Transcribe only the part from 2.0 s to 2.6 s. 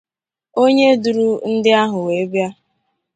wee bịa